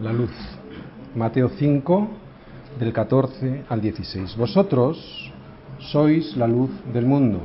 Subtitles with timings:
[0.00, 0.30] la luz.
[1.14, 2.08] Mateo 5,
[2.78, 4.36] del 14 al 16.
[4.36, 5.32] Vosotros
[5.78, 7.40] sois la luz del mundo.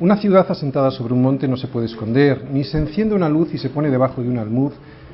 [0.00, 3.54] Una ciudad asentada sobre un monte no se puede esconder, ni se enciende una luz
[3.54, 4.72] y se pone debajo de un almud,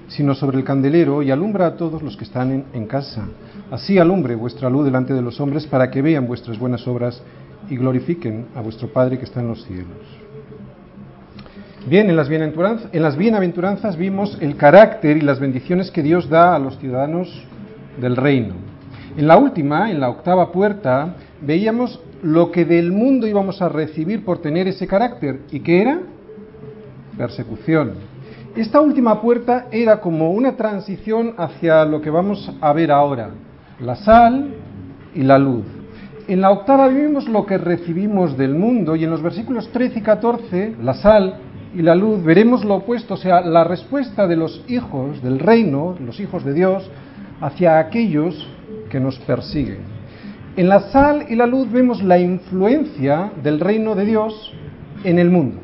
[0.08, 3.29] sino sobre el candelero y alumbra a todos los que están en, en casa.
[3.71, 7.23] Así alumbre vuestra luz delante de los hombres para que vean vuestras buenas obras
[7.69, 10.21] y glorifiquen a vuestro Padre que está en los cielos.
[11.87, 16.29] Bien, en las, bienaventuranzas, en las bienaventuranzas vimos el carácter y las bendiciones que Dios
[16.29, 17.29] da a los ciudadanos
[17.98, 18.55] del reino.
[19.16, 24.27] En la última, en la octava puerta, veíamos lo que del mundo íbamos a recibir
[24.27, 25.41] por tener ese carácter.
[25.51, 26.01] ¿Y qué era?
[27.16, 27.93] Persecución.
[28.55, 33.30] Esta última puerta era como una transición hacia lo que vamos a ver ahora,
[33.80, 34.51] la sal
[35.15, 35.65] y la luz.
[36.29, 40.02] En la octava vimos lo que recibimos del mundo y en los versículos 13 y
[40.02, 41.37] 14, la sal
[41.74, 45.96] y la luz, veremos lo opuesto, o sea, la respuesta de los hijos del reino,
[46.05, 46.91] los hijos de Dios,
[47.41, 48.46] hacia aquellos
[48.91, 49.79] que nos persiguen.
[50.57, 54.52] En la sal y la luz vemos la influencia del reino de Dios
[55.04, 55.60] en el mundo.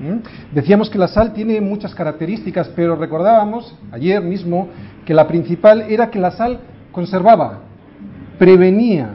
[0.00, 0.54] ¿Mm?
[0.54, 4.68] Decíamos que la sal tiene muchas características, pero recordábamos ayer mismo
[5.04, 6.60] que la principal era que la sal
[6.92, 7.60] conservaba,
[8.38, 9.10] prevenía,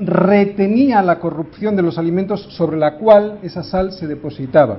[0.00, 4.78] retenía la corrupción de los alimentos sobre la cual esa sal se depositaba.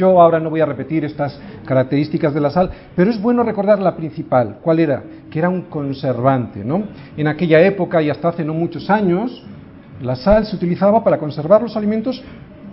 [0.00, 3.78] Yo ahora no voy a repetir estas características de la sal, pero es bueno recordar
[3.80, 4.56] la principal.
[4.62, 5.02] ¿Cuál era?
[5.30, 6.84] Que era un conservante, ¿no?
[7.18, 9.44] En aquella época y hasta hace no muchos años,
[10.00, 12.22] la sal se utilizaba para conservar los alimentos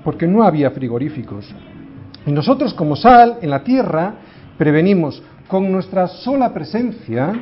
[0.06, 1.54] porque no había frigoríficos.
[2.26, 4.14] Y nosotros como sal en la tierra
[4.58, 7.34] prevenimos con nuestra sola presencia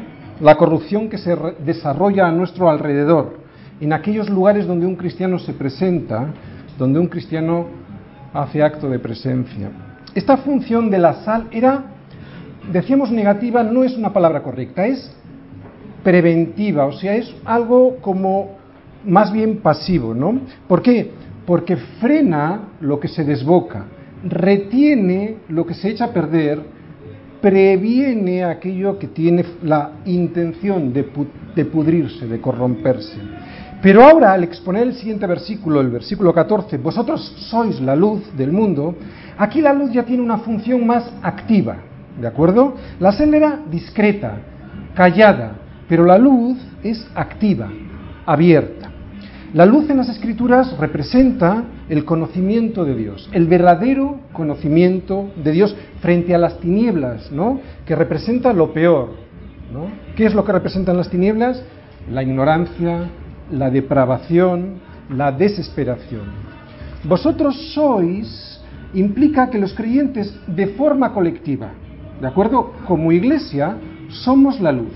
[0.41, 3.37] la corrupción que se desarrolla a nuestro alrededor,
[3.79, 6.33] en aquellos lugares donde un cristiano se presenta,
[6.79, 7.84] donde un cristiano
[8.35, 9.71] hace acto de presencia.
[10.13, 11.83] Esta función de la sal era,
[12.71, 15.11] decíamos negativa, no es una palabra correcta, es
[16.03, 18.57] preventiva, o sea, es algo como
[19.05, 20.39] más bien pasivo, ¿no?
[20.67, 21.11] ¿Por qué?
[21.45, 23.85] Porque frena lo que se desboca,
[24.23, 26.59] retiene lo que se echa a perder,
[27.41, 31.05] previene aquello que tiene la intención de,
[31.55, 33.17] de pudrirse, de corromperse.
[33.85, 38.51] Pero ahora, al exponer el siguiente versículo, el versículo 14, vosotros sois la luz del
[38.51, 38.95] mundo,
[39.37, 41.77] aquí la luz ya tiene una función más activa,
[42.19, 42.73] ¿de acuerdo?
[42.99, 44.39] La sal era discreta,
[44.95, 45.57] callada,
[45.87, 47.69] pero la luz es activa,
[48.25, 48.89] abierta.
[49.53, 55.75] La luz en las escrituras representa el conocimiento de Dios, el verdadero conocimiento de Dios
[56.01, 57.59] frente a las tinieblas, ¿no?
[57.85, 59.11] Que representa lo peor,
[59.71, 59.89] ¿no?
[60.15, 61.61] ¿Qué es lo que representan las tinieblas?
[62.09, 63.09] La ignorancia,
[63.51, 64.79] la depravación,
[65.09, 66.23] la desesperación.
[67.03, 68.61] Vosotros sois
[68.93, 71.71] implica que los creyentes de forma colectiva,
[72.19, 72.73] ¿de acuerdo?
[72.87, 73.77] Como iglesia
[74.09, 74.93] somos la luz.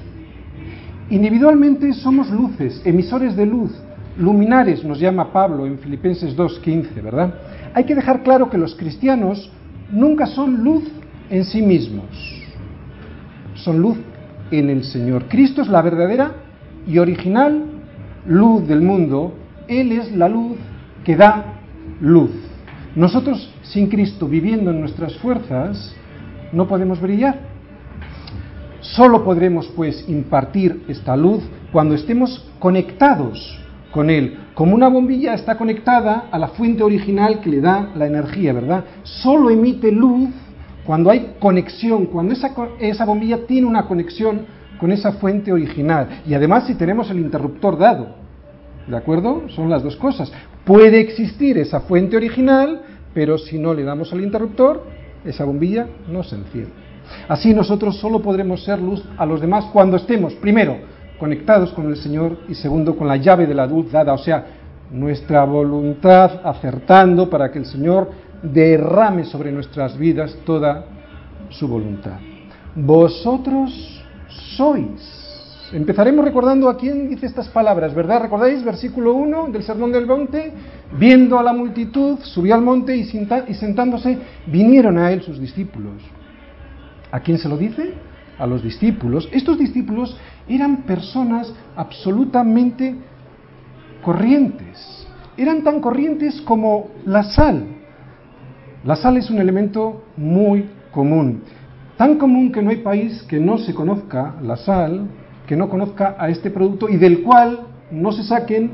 [1.10, 3.72] Individualmente somos luces, emisores de luz,
[4.18, 7.34] luminares nos llama Pablo en Filipenses 2.15, ¿verdad?
[7.74, 9.52] Hay que dejar claro que los cristianos
[9.92, 10.84] nunca son luz
[11.30, 12.06] en sí mismos,
[13.56, 13.98] son luz
[14.52, 15.26] en el Señor.
[15.28, 16.32] Cristo es la verdadera
[16.88, 17.79] y original
[18.30, 19.34] luz del mundo,
[19.68, 20.58] Él es la luz
[21.04, 21.60] que da
[22.00, 22.32] luz.
[22.96, 25.96] Nosotros, sin Cristo, viviendo en nuestras fuerzas,
[26.52, 27.40] no podemos brillar.
[28.82, 33.60] Solo podremos, pues, impartir esta luz cuando estemos conectados
[33.92, 34.38] con Él.
[34.54, 38.86] Como una bombilla está conectada a la fuente original que le da la energía, ¿verdad?
[39.04, 40.30] Solo emite luz
[40.86, 44.42] cuando hay conexión, cuando esa, esa bombilla tiene una conexión
[44.80, 46.22] con esa fuente original.
[46.28, 48.19] Y además si tenemos el interruptor dado.
[48.90, 49.44] ¿De acuerdo?
[49.50, 50.32] Son las dos cosas.
[50.66, 52.82] Puede existir esa fuente original,
[53.14, 54.84] pero si no le damos al interruptor,
[55.24, 56.72] esa bombilla no se enciende.
[57.28, 60.78] Así nosotros solo podremos ser luz a los demás cuando estemos, primero,
[61.20, 64.46] conectados con el Señor y segundo, con la llave de la luz dada, o sea,
[64.92, 68.10] nuestra voluntad acertando para que el Señor
[68.42, 70.86] derrame sobre nuestras vidas toda
[71.50, 72.20] su voluntad.
[72.76, 74.04] Vosotros
[74.56, 75.19] sois.
[75.72, 78.24] Empezaremos recordando a quién dice estas palabras, ¿verdad?
[78.24, 80.52] ¿Recordáis versículo 1 del Sermón del Monte?
[80.98, 84.18] Viendo a la multitud, subió al monte y, y sentándose,
[84.48, 86.02] vinieron a él sus discípulos.
[87.12, 87.94] ¿A quién se lo dice?
[88.40, 89.30] A los discípulos.
[89.32, 90.18] Estos discípulos
[90.48, 92.96] eran personas absolutamente
[94.04, 95.06] corrientes.
[95.38, 97.64] Eran tan corrientes como la sal.
[98.84, 101.44] La sal es un elemento muy común.
[101.96, 105.08] Tan común que no hay país que no se conozca la sal,
[105.50, 108.70] que no conozca a este producto y del cual no se saquen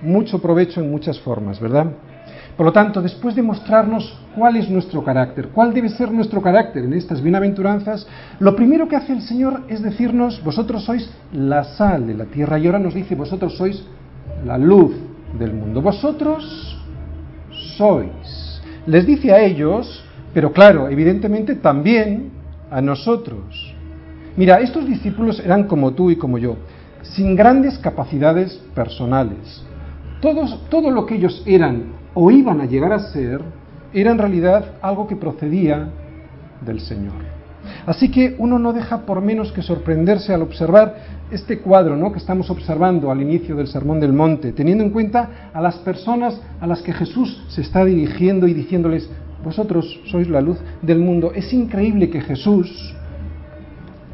[0.00, 1.90] mucho provecho en muchas formas, ¿verdad?
[2.56, 6.84] Por lo tanto, después de mostrarnos cuál es nuestro carácter, cuál debe ser nuestro carácter
[6.84, 8.06] en estas bienaventuranzas,
[8.38, 12.60] lo primero que hace el Señor es decirnos, vosotros sois la sal de la tierra
[12.60, 13.82] y ahora nos dice, vosotros sois
[14.46, 14.94] la luz
[15.36, 16.78] del mundo, vosotros
[17.76, 18.62] sois.
[18.86, 22.30] Les dice a ellos, pero claro, evidentemente también
[22.70, 23.73] a nosotros.
[24.36, 26.56] Mira, estos discípulos eran como tú y como yo,
[27.02, 29.62] sin grandes capacidades personales.
[30.20, 33.40] Todos, todo lo que ellos eran o iban a llegar a ser,
[33.92, 35.88] era en realidad algo que procedía
[36.64, 37.34] del Señor.
[37.86, 40.96] Así que uno no deja por menos que sorprenderse al observar
[41.30, 42.12] este cuadro ¿no?
[42.12, 46.40] que estamos observando al inicio del Sermón del Monte, teniendo en cuenta a las personas
[46.60, 49.08] a las que Jesús se está dirigiendo y diciéndoles,
[49.44, 51.32] vosotros sois la luz del mundo.
[51.34, 52.94] Es increíble que Jesús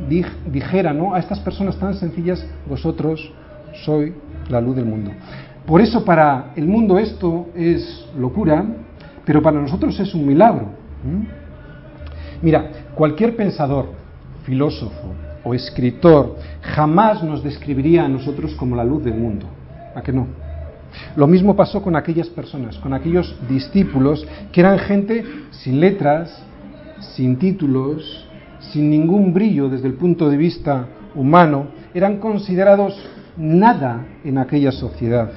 [0.08, 1.14] dijera ¿no?
[1.14, 3.32] a estas personas tan sencillas, vosotros
[3.84, 4.12] sois
[4.48, 5.12] la luz del mundo.
[5.66, 8.64] Por eso para el mundo esto es locura,
[9.24, 10.68] pero para nosotros es un milagro.
[12.42, 13.90] Mira, cualquier pensador,
[14.44, 15.14] filósofo
[15.44, 19.46] o escritor jamás nos describiría a nosotros como la luz del mundo.
[19.94, 20.26] ¿A qué no?
[21.16, 26.42] Lo mismo pasó con aquellas personas, con aquellos discípulos que eran gente sin letras,
[27.14, 28.26] sin títulos,
[28.72, 32.98] sin ningún brillo desde el punto de vista humano, eran considerados
[33.36, 35.30] nada en aquella sociedad.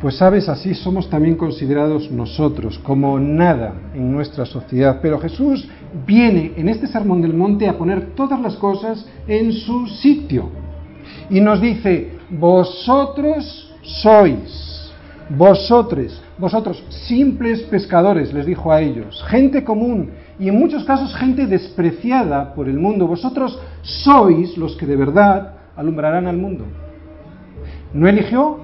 [0.00, 4.98] Pues sabes, así somos también considerados nosotros, como nada en nuestra sociedad.
[5.00, 5.66] Pero Jesús
[6.06, 10.50] viene en este Sermón del Monte a poner todas las cosas en su sitio.
[11.30, 14.75] Y nos dice, vosotros sois,
[15.28, 21.46] vosotros, vosotros, simples pescadores, les dijo a ellos, gente común y en muchos casos gente
[21.46, 26.64] despreciada por el mundo, vosotros sois los que de verdad alumbrarán al mundo.
[27.92, 28.60] No eligió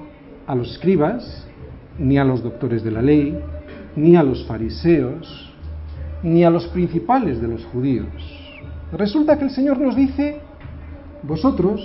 [0.47, 1.47] a los escribas,
[1.97, 3.37] ni a los doctores de la ley,
[3.95, 5.53] ni a los fariseos,
[6.23, 8.07] ni a los principales de los judíos.
[8.93, 10.39] Resulta que el Señor nos dice,
[11.23, 11.81] vosotros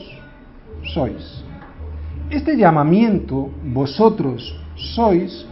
[0.95, 1.45] sois.
[2.31, 5.47] Este llamamiento, vosotros sois,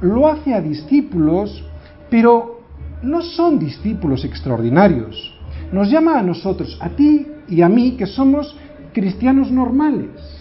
[0.00, 1.64] lo hace a discípulos,
[2.10, 2.60] pero
[3.02, 5.34] no son discípulos extraordinarios.
[5.72, 8.56] Nos llama a nosotros, a ti y a mí, que somos
[8.92, 10.36] cristianos normales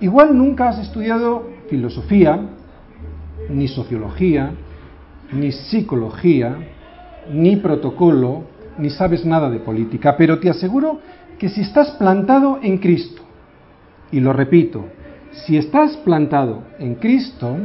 [0.00, 2.38] Igual nunca has estudiado filosofía,
[3.48, 4.50] ni sociología,
[5.32, 6.54] ni psicología,
[7.32, 8.44] ni protocolo,
[8.76, 11.00] ni sabes nada de política, pero te aseguro
[11.38, 13.22] que si estás plantado en Cristo,
[14.12, 14.84] y lo repito,
[15.44, 17.56] si estás plantado en Cristo,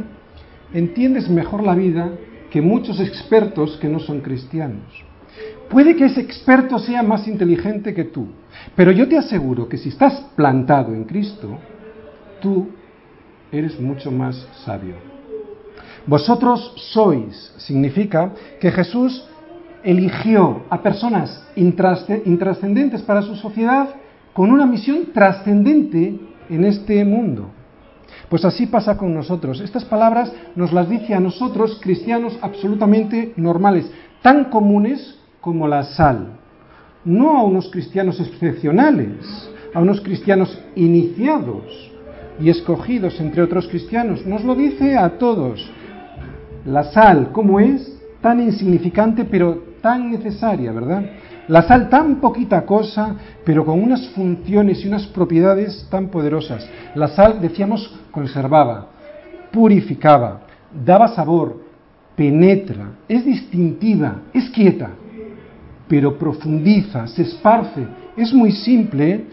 [0.72, 2.10] entiendes mejor la vida
[2.50, 4.84] que muchos expertos que no son cristianos.
[5.70, 8.26] Puede que ese experto sea más inteligente que tú,
[8.76, 11.58] pero yo te aseguro que si estás plantado en Cristo,
[12.40, 12.68] tú
[13.50, 14.96] eres mucho más sabio.
[16.06, 19.24] Vosotros sois significa que Jesús
[19.82, 23.88] eligió a personas intrascendentes para su sociedad
[24.32, 26.18] con una misión trascendente
[26.50, 27.50] en este mundo.
[28.28, 29.60] Pues así pasa con nosotros.
[29.60, 33.90] Estas palabras nos las dice a nosotros, cristianos absolutamente normales,
[34.22, 36.38] tan comunes como la sal.
[37.04, 41.92] No a unos cristianos excepcionales, a unos cristianos iniciados,
[42.40, 44.26] y escogidos entre otros cristianos.
[44.26, 45.68] Nos lo dice a todos.
[46.64, 48.00] La sal, ¿cómo es?
[48.20, 51.04] Tan insignificante pero tan necesaria, ¿verdad?
[51.48, 56.68] La sal tan poquita cosa, pero con unas funciones y unas propiedades tan poderosas.
[56.94, 58.88] La sal, decíamos, conservaba,
[59.50, 60.42] purificaba,
[60.84, 61.60] daba sabor,
[62.14, 64.90] penetra, es distintiva, es quieta,
[65.88, 69.24] pero profundiza, se esparce, es muy simple,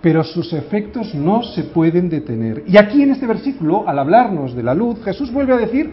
[0.00, 2.64] pero sus efectos no se pueden detener.
[2.66, 5.90] Y aquí en este versículo, al hablarnos de la luz, Jesús vuelve a decir,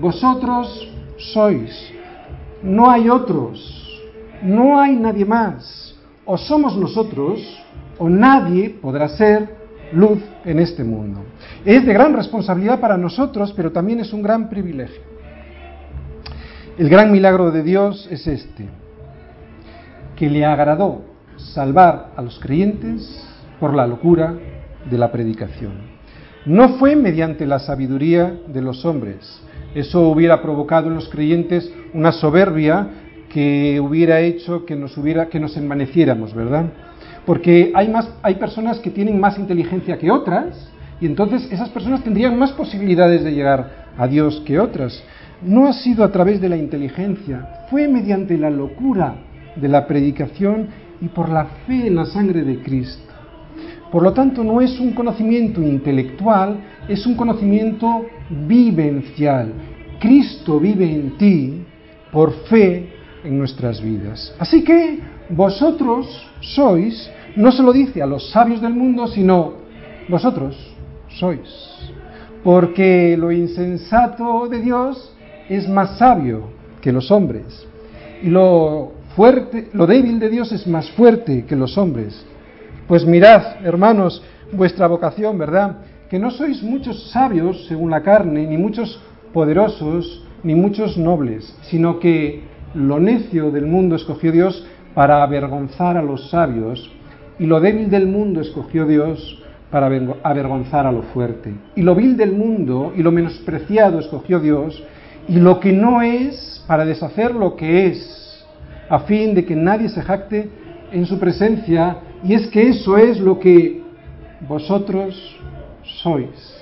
[0.00, 1.92] vosotros sois,
[2.62, 3.77] no hay otros,
[4.42, 7.40] no hay nadie más, o somos nosotros,
[7.98, 9.56] o nadie podrá ser
[9.92, 11.24] luz en este mundo.
[11.64, 15.02] Es de gran responsabilidad para nosotros, pero también es un gran privilegio.
[16.76, 18.68] El gran milagro de Dios es este,
[20.16, 21.02] que le agradó
[21.36, 23.24] salvar a los creyentes
[23.58, 24.34] por la locura
[24.88, 25.98] de la predicación.
[26.46, 29.42] No fue mediante la sabiduría de los hombres.
[29.74, 32.88] Eso hubiera provocado en los creyentes una soberbia
[33.28, 36.66] que hubiera hecho que nos hubiera que nos envaneciéramos, ¿verdad?
[37.26, 40.70] Porque hay más hay personas que tienen más inteligencia que otras
[41.00, 45.02] y entonces esas personas tendrían más posibilidades de llegar a Dios que otras.
[45.42, 49.14] No ha sido a través de la inteligencia, fue mediante la locura
[49.54, 50.68] de la predicación
[51.00, 53.12] y por la fe en la sangre de Cristo.
[53.90, 56.58] Por lo tanto, no es un conocimiento intelectual,
[56.88, 58.04] es un conocimiento
[58.46, 59.52] vivencial.
[59.98, 61.62] Cristo vive en ti
[62.12, 64.34] por fe en nuestras vidas.
[64.38, 66.06] Así que vosotros
[66.40, 69.54] sois, no se lo dice a los sabios del mundo, sino
[70.08, 70.56] vosotros
[71.08, 71.48] sois.
[72.42, 75.12] Porque lo insensato de Dios
[75.48, 77.66] es más sabio que los hombres.
[78.22, 82.24] Y lo fuerte, lo débil de Dios es más fuerte que los hombres.
[82.86, 84.22] Pues mirad, hermanos,
[84.52, 85.78] vuestra vocación, ¿verdad?
[86.08, 89.00] Que no sois muchos sabios según la carne, ni muchos
[89.32, 96.02] poderosos, ni muchos nobles, sino que lo necio del mundo escogió Dios para avergonzar a
[96.02, 96.90] los sabios,
[97.38, 99.86] y lo débil del mundo escogió Dios para
[100.22, 101.54] avergonzar a lo fuerte.
[101.76, 104.82] Y lo vil del mundo y lo menospreciado escogió Dios,
[105.28, 108.46] y lo que no es para deshacer lo que es,
[108.88, 110.50] a fin de que nadie se jacte
[110.90, 113.82] en su presencia, y es que eso es lo que
[114.48, 115.38] vosotros
[116.02, 116.54] sois.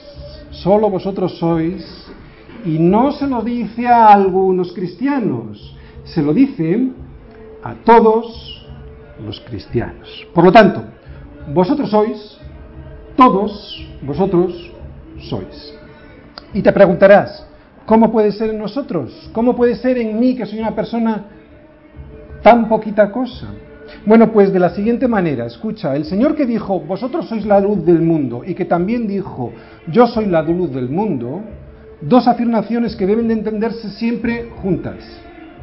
[0.50, 2.06] Solo vosotros sois,
[2.64, 5.75] y no se lo dice a algunos cristianos,
[6.06, 6.88] se lo dice
[7.62, 8.66] a todos
[9.24, 10.26] los cristianos.
[10.34, 10.82] Por lo tanto,
[11.52, 12.38] vosotros sois,
[13.16, 14.72] todos vosotros
[15.20, 15.74] sois.
[16.52, 17.46] Y te preguntarás,
[17.86, 19.30] ¿cómo puede ser en nosotros?
[19.32, 21.24] ¿Cómo puede ser en mí que soy una persona
[22.42, 23.48] tan poquita cosa?
[24.04, 27.84] Bueno, pues de la siguiente manera, escucha, el Señor que dijo, vosotros sois la luz
[27.84, 29.52] del mundo, y que también dijo,
[29.88, 31.42] yo soy la luz del mundo,
[32.00, 34.96] dos afirmaciones que deben de entenderse siempre juntas.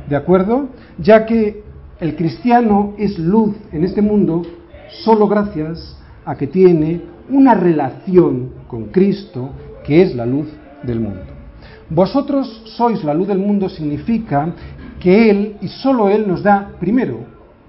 [0.10, 0.70] ¿De acuerdo?
[0.98, 1.64] Ya que
[2.00, 4.44] el cristiano es luz en este mundo
[5.04, 9.52] solo gracias a que tiene una relación con Cristo
[9.86, 10.48] que es la luz
[10.84, 11.22] del mundo.
[11.90, 14.54] Vosotros sois la luz del mundo significa
[15.00, 17.20] que Él y solo Él nos da primero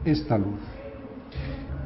[0.04, 0.60] esta luz.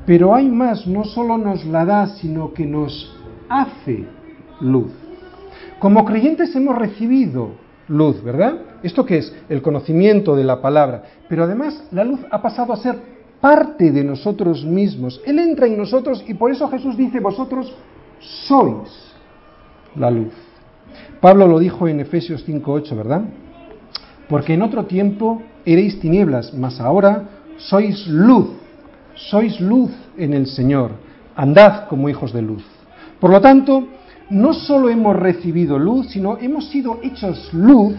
[0.07, 3.15] Pero hay más, no solo nos la da, sino que nos
[3.49, 4.07] hace
[4.61, 4.93] luz.
[5.79, 7.51] Como creyentes hemos recibido
[7.89, 8.59] luz, ¿verdad?
[8.83, 9.35] ¿Esto qué es?
[9.49, 11.03] El conocimiento de la palabra.
[11.29, 12.97] Pero además la luz ha pasado a ser
[13.41, 15.21] parte de nosotros mismos.
[15.25, 17.75] Él entra en nosotros y por eso Jesús dice, vosotros
[18.21, 18.89] sois
[19.97, 20.33] la luz.
[21.21, 23.23] Pablo lo dijo en Efesios 5.8, ¿verdad?
[24.29, 28.49] Porque en otro tiempo eréis tinieblas, mas ahora sois luz,
[29.15, 30.91] sois luz en el Señor.
[31.35, 32.65] Andad como hijos de luz.
[33.21, 33.85] Por lo tanto,
[34.31, 37.95] no solo hemos recibido luz, sino hemos sido hechos luz,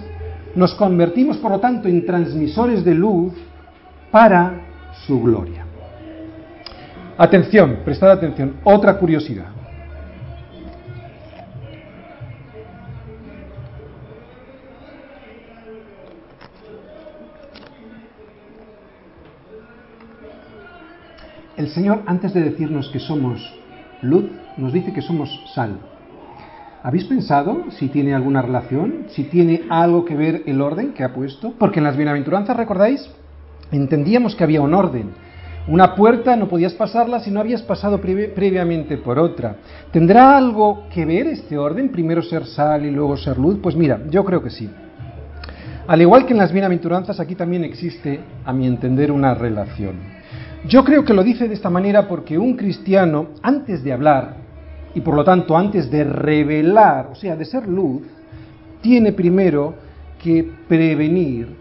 [0.56, 3.34] nos convertimos por lo tanto en transmisores de luz
[4.12, 4.62] para
[5.06, 5.66] su gloria.
[7.18, 9.48] Atención, prestad atención, otra curiosidad.
[21.58, 23.42] El Señor, antes de decirnos que somos
[24.02, 25.78] luz, nos dice que somos sal.
[26.82, 31.14] ¿Habéis pensado si tiene alguna relación, si tiene algo que ver el orden que ha
[31.14, 31.54] puesto?
[31.60, 33.10] Porque en las bienaventuranzas, ¿recordáis?
[33.70, 35.10] Entendíamos que había un orden.
[35.68, 39.58] Una puerta no podías pasarla si no habías pasado previamente por otra.
[39.92, 41.90] ¿Tendrá algo que ver este orden?
[41.90, 43.60] Primero ser sal y luego ser luz.
[43.62, 44.70] Pues mira, yo creo que sí.
[45.86, 49.96] Al igual que en las bienaventuranzas, aquí también existe, a mi entender, una relación.
[50.66, 54.49] Yo creo que lo dice de esta manera porque un cristiano, antes de hablar,
[54.96, 58.02] y por lo tanto antes de revelar, o sea, de ser luz,
[58.82, 59.76] tiene primero
[60.22, 61.56] que prevenir,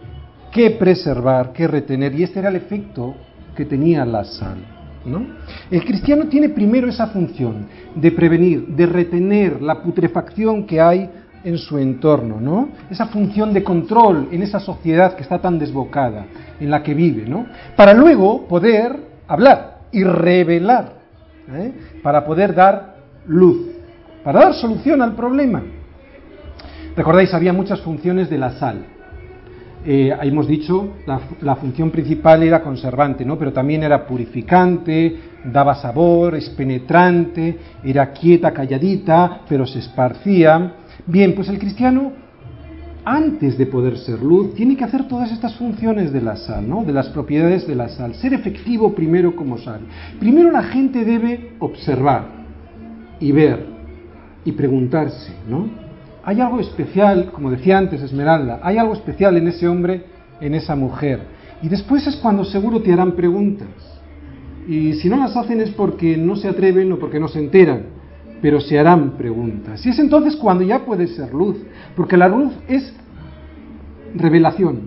[0.52, 3.14] que preservar, que retener, y este era el efecto
[3.56, 4.58] que tenía la sal.
[5.04, 5.26] ¿no?
[5.70, 11.08] El cristiano tiene primero esa función de prevenir, de retener la putrefacción que hay
[11.44, 12.68] en su entorno, ¿no?
[12.90, 16.26] Esa función de control en esa sociedad que está tan desbocada,
[16.58, 17.46] en la que vive, ¿no?
[17.76, 18.96] Para luego poder
[19.28, 20.94] hablar y revelar,
[21.52, 21.72] ¿eh?
[22.02, 22.97] para poder dar
[23.28, 23.58] luz,
[24.24, 25.62] para dar solución al problema.
[26.96, 28.84] Recordáis, había muchas funciones de la sal.
[29.84, 33.38] Eh, hemos dicho, la, la, función principal era conservante, ¿no?
[33.38, 40.74] pero también era purificante, daba sabor, es penetrante, era quieta, calladita, pero se esparcía.
[41.06, 42.12] Bien, pues el cristiano,
[43.04, 46.84] antes de poder ser luz, tiene que hacer todas estas funciones de la sal, ¿no?
[46.84, 49.80] de las propiedades de la sal, ser efectivo primero como sal.
[50.18, 52.37] Primero la gente debe observar,
[53.20, 53.66] y ver
[54.44, 55.68] y preguntarse, ¿no?
[56.24, 60.04] Hay algo especial, como decía antes Esmeralda, hay algo especial en ese hombre,
[60.40, 61.20] en esa mujer.
[61.62, 63.68] Y después es cuando seguro te harán preguntas.
[64.68, 67.84] Y si no las hacen es porque no se atreven o porque no se enteran,
[68.42, 69.84] pero se harán preguntas.
[69.84, 71.56] Y es entonces cuando ya puede ser luz,
[71.96, 72.92] porque la luz es
[74.14, 74.80] revelación,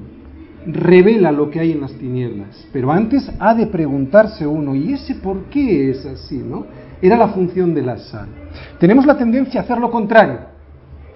[0.66, 2.68] revela lo que hay en las tinieblas.
[2.72, 6.66] Pero antes ha de preguntarse uno, ¿y ese por qué es así, no?
[7.02, 8.28] Era la función de la sal.
[8.80, 10.40] Tenemos la tendencia a hacer lo contrario,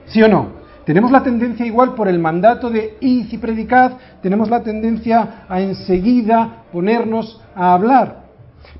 [0.08, 0.66] ¿sí o no?
[0.86, 5.60] Tenemos la tendencia igual por el mandato de id y predicad, tenemos la tendencia a
[5.60, 8.26] enseguida ponernos a hablar.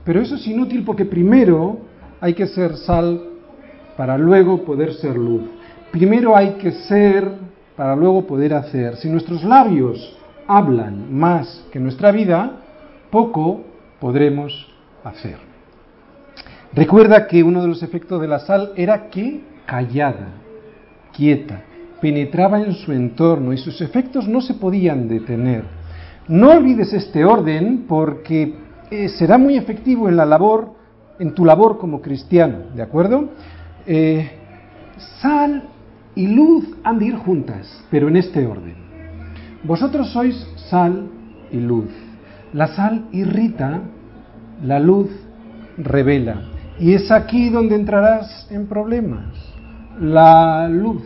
[0.04, 1.80] Pero eso es inútil porque primero
[2.22, 3.22] hay que ser sal
[3.98, 5.44] para luego poder ser luz.
[5.92, 7.32] Primero hay que ser
[7.76, 8.98] para luego poder hacer.
[8.98, 10.16] Si nuestros labios
[10.48, 12.58] hablan más que nuestra vida,
[13.10, 13.62] poco
[14.00, 14.72] podremos
[15.04, 15.55] hacer.
[16.76, 20.28] Recuerda que uno de los efectos de la sal era que callada,
[21.16, 21.62] quieta,
[22.02, 25.64] penetraba en su entorno y sus efectos no se podían detener.
[26.28, 28.56] No olvides este orden porque
[28.92, 30.74] eh, será muy efectivo en la labor,
[31.18, 33.30] en tu labor como cristiano, ¿de acuerdo?
[33.88, 34.32] Eh,
[35.22, 35.70] sal
[36.14, 38.76] y luz han de ir juntas, pero en este orden.
[39.64, 40.36] Vosotros sois
[40.70, 41.08] sal
[41.52, 41.90] y luz.
[42.52, 43.80] La sal irrita,
[44.62, 45.10] la luz
[45.78, 46.55] revela.
[46.80, 49.34] Y es aquí donde entrarás en problemas.
[50.00, 51.04] La luz.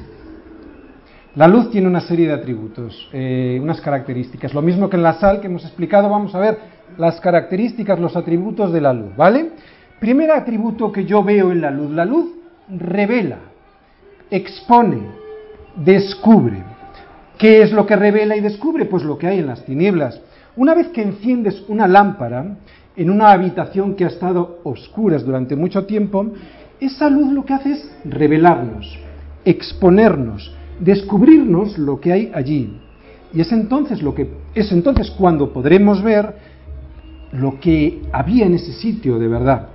[1.35, 4.53] La luz tiene una serie de atributos, eh, unas características.
[4.53, 6.57] Lo mismo que en la sal que hemos explicado, vamos a ver
[6.97, 9.51] las características, los atributos de la luz, ¿vale?
[9.99, 11.91] Primer atributo que yo veo en la luz.
[11.91, 12.33] La luz
[12.67, 13.37] revela,
[14.31, 15.03] expone,
[15.75, 16.63] descubre.
[17.37, 18.85] ¿Qué es lo que revela y descubre?
[18.85, 20.19] Pues lo que hay en las tinieblas.
[20.55, 22.57] Una vez que enciendes una lámpara
[22.99, 26.33] en una habitación que ha estado oscuras durante mucho tiempo,
[26.81, 28.99] esa luz lo que hace es revelarnos,
[29.45, 32.77] exponernos, descubrirnos lo que hay allí.
[33.33, 36.35] Y es entonces lo que es entonces cuando podremos ver
[37.31, 39.69] lo que había en ese sitio de verdad.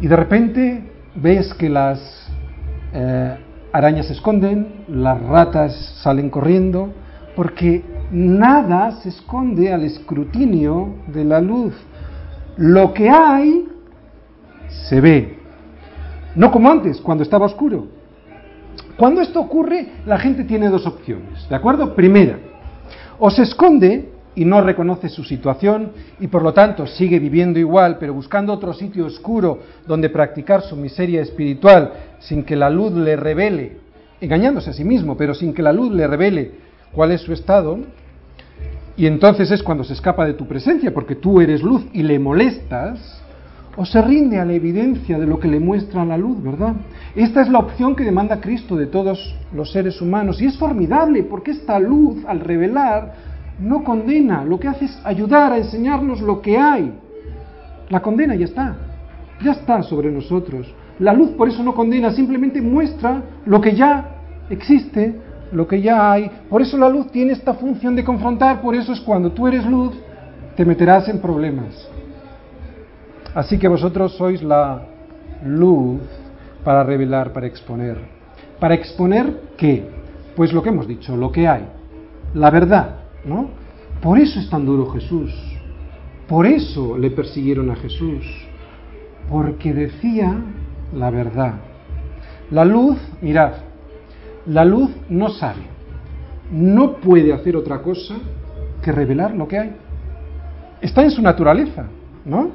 [0.00, 0.82] Y de repente
[1.14, 2.28] ves que las
[2.92, 3.36] eh,
[3.72, 6.92] arañas se esconden, las ratas salen corriendo,
[7.36, 11.72] porque nada se esconde al escrutinio de la luz.
[12.56, 13.66] Lo que hay
[14.88, 15.38] se ve.
[16.34, 17.88] No como antes, cuando estaba oscuro.
[18.96, 21.94] Cuando esto ocurre, la gente tiene dos opciones, ¿de acuerdo?
[21.94, 22.38] Primera,
[23.18, 27.98] o se esconde y no reconoce su situación y por lo tanto sigue viviendo igual,
[27.98, 33.16] pero buscando otro sitio oscuro donde practicar su miseria espiritual sin que la luz le
[33.16, 33.78] revele,
[34.20, 36.52] engañándose a sí mismo, pero sin que la luz le revele
[36.92, 37.78] cuál es su estado,
[38.96, 42.18] y entonces es cuando se escapa de tu presencia porque tú eres luz y le
[42.18, 43.22] molestas,
[43.76, 46.74] o se rinde a la evidencia de lo que le muestra la luz, ¿verdad?
[47.14, 51.22] Esta es la opción que demanda Cristo de todos los seres humanos y es formidable
[51.24, 53.14] porque esta luz, al revelar,
[53.60, 56.92] no condena, lo que hace es ayudar a enseñarnos lo que hay.
[57.90, 58.76] La condena ya está,
[59.44, 60.74] ya está sobre nosotros.
[60.98, 64.08] La luz por eso no condena, simplemente muestra lo que ya
[64.48, 65.14] existe,
[65.52, 66.30] lo que ya hay.
[66.48, 69.64] Por eso la luz tiene esta función de confrontar, por eso es cuando tú eres
[69.64, 69.94] luz,
[70.56, 71.88] te meterás en problemas.
[73.34, 74.82] Así que vosotros sois la
[75.44, 76.00] luz
[76.64, 77.98] para revelar, para exponer.
[78.58, 79.88] ¿Para exponer qué?
[80.34, 81.66] Pues lo que hemos dicho, lo que hay,
[82.34, 83.50] la verdad, ¿no?
[84.00, 85.32] Por eso es tan duro Jesús.
[86.28, 88.24] Por eso le persiguieron a Jesús.
[89.28, 90.34] Porque decía
[90.92, 91.54] la verdad.
[92.50, 93.52] La luz, mirad,
[94.46, 95.62] la luz no sabe,
[96.50, 98.14] no puede hacer otra cosa
[98.82, 99.76] que revelar lo que hay.
[100.80, 101.86] Está en su naturaleza,
[102.24, 102.50] ¿no?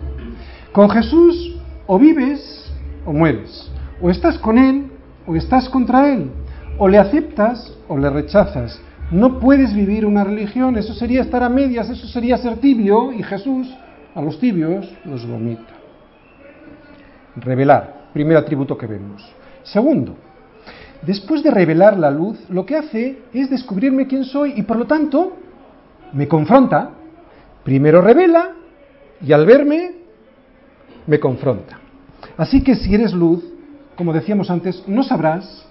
[0.72, 2.72] Con Jesús o vives
[3.06, 3.70] o mueres,
[4.02, 4.86] o estás con Él
[5.28, 6.32] o estás contra Él,
[6.78, 8.82] o le aceptas o le rechazas.
[9.12, 13.22] No puedes vivir una religión, eso sería estar a medias, eso sería ser tibio y
[13.24, 13.68] Jesús
[14.16, 15.74] a los tibios los vomita.
[17.36, 19.24] Revelar, primer atributo que vemos.
[19.64, 20.16] Segundo,
[21.04, 24.86] después de revelar la luz, lo que hace es descubrirme quién soy y por lo
[24.86, 25.38] tanto
[26.14, 26.92] me confronta.
[27.64, 28.52] Primero revela
[29.22, 29.92] y al verme
[31.08, 31.80] me confronta.
[32.38, 33.44] Así que si eres luz,
[33.96, 35.68] como decíamos antes, no sabrás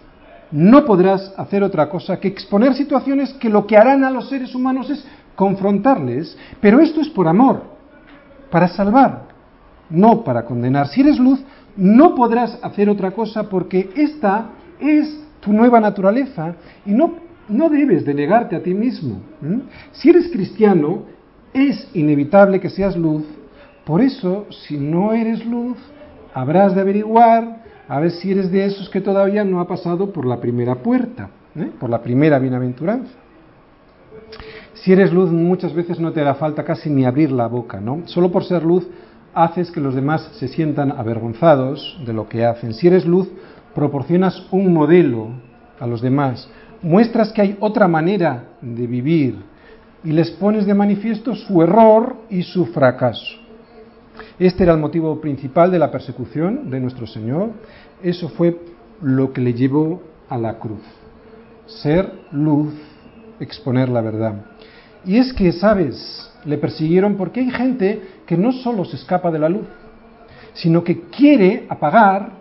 [0.51, 4.55] no podrás hacer otra cosa que exponer situaciones que lo que harán a los seres
[4.55, 5.05] humanos es
[5.37, 7.63] confrontarles, pero esto es por amor,
[8.51, 9.29] para salvar,
[9.89, 10.89] no para condenar.
[10.89, 11.41] Si eres luz,
[11.77, 17.15] no podrás hacer otra cosa porque esta es tu nueva naturaleza y no,
[17.49, 19.21] no debes de negarte a ti mismo.
[19.93, 21.05] Si eres cristiano,
[21.53, 23.25] es inevitable que seas luz.
[23.85, 25.77] Por eso, si no eres luz,
[26.35, 30.25] habrás de averiguar a ver si eres de esos que todavía no ha pasado por
[30.25, 31.71] la primera puerta, ¿eh?
[31.81, 33.13] por la primera bienaventuranza.
[34.75, 38.03] Si eres luz, muchas veces no te hará falta casi ni abrir la boca, ¿no?
[38.07, 38.87] Solo por ser luz
[39.35, 42.75] haces que los demás se sientan avergonzados de lo que hacen.
[42.75, 43.29] Si eres luz,
[43.75, 45.29] proporcionas un modelo
[45.79, 46.49] a los demás,
[46.83, 49.37] muestras que hay otra manera de vivir
[50.03, 53.37] y les pones de manifiesto su error y su fracaso.
[54.39, 57.51] Este era el motivo principal de la persecución de nuestro Señor.
[58.03, 58.59] Eso fue
[59.03, 60.81] lo que le llevó a la cruz.
[61.67, 62.75] ser luz,
[63.39, 64.35] exponer la verdad.
[65.05, 66.31] Y es que, ¿sabes?
[66.45, 69.67] Le persiguieron porque hay gente que no solo se escapa de la luz,
[70.55, 72.40] sino que quiere apagar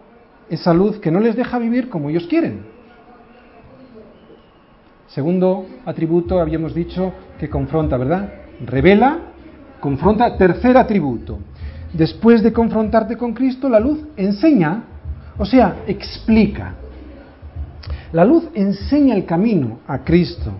[0.50, 2.62] esa luz que no les deja vivir como ellos quieren.
[5.08, 8.32] Segundo atributo, habíamos dicho que confronta, ¿verdad?
[8.66, 9.20] Revela,
[9.80, 10.38] confronta.
[10.38, 11.40] Tercer atributo,
[11.94, 14.84] después de confrontarte con Cristo, la luz enseña,
[15.38, 16.76] o sea, explica.
[18.12, 20.52] La luz enseña el camino a Cristo.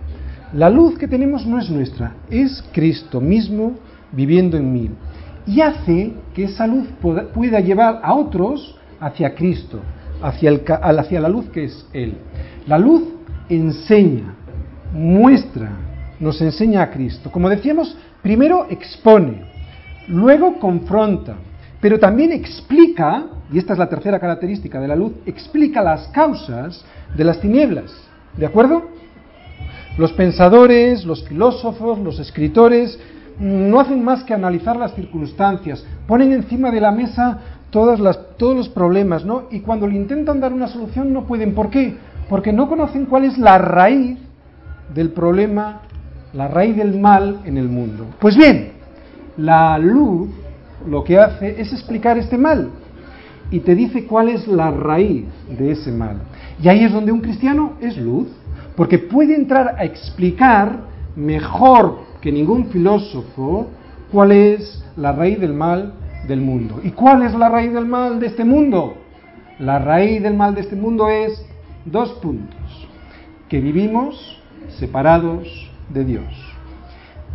[0.52, 3.74] La luz que tenemos no es nuestra, es Cristo mismo
[4.10, 4.90] viviendo en mí.
[5.46, 6.88] Y hace que esa luz
[7.32, 9.80] pueda llevar a otros hacia Cristo,
[10.22, 12.14] hacia, hacia la luz que es Él.
[12.66, 13.02] La luz
[13.48, 14.34] enseña,
[14.92, 15.70] muestra,
[16.20, 17.30] nos enseña a Cristo.
[17.30, 19.42] Como decíamos, primero expone,
[20.08, 21.36] luego confronta,
[21.80, 26.84] pero también explica, y esta es la tercera característica de la luz, explica las causas
[27.16, 27.92] de las tinieblas.
[28.36, 28.82] ¿De acuerdo?
[29.98, 32.98] Los pensadores, los filósofos, los escritores
[33.38, 37.38] no hacen más que analizar las circunstancias, ponen encima de la mesa
[37.70, 39.44] todos los problemas, ¿no?
[39.50, 41.54] Y cuando le intentan dar una solución no pueden.
[41.54, 41.96] ¿Por qué?
[42.28, 44.18] Porque no conocen cuál es la raíz
[44.94, 45.82] del problema,
[46.32, 48.06] la raíz del mal en el mundo.
[48.18, 48.72] Pues bien,
[49.36, 50.30] la luz
[50.86, 52.70] lo que hace es explicar este mal
[53.50, 55.26] y te dice cuál es la raíz
[55.58, 56.16] de ese mal.
[56.62, 58.28] Y ahí es donde un cristiano es luz,
[58.76, 60.80] porque puede entrar a explicar
[61.16, 63.68] mejor que ningún filósofo
[64.12, 65.94] cuál es la raíz del mal
[66.30, 66.80] del mundo.
[66.82, 68.94] ¿Y cuál es la raíz del mal de este mundo?
[69.58, 71.44] La raíz del mal de este mundo es
[71.84, 72.88] dos puntos.
[73.48, 74.40] Que vivimos
[74.78, 76.32] separados de Dios.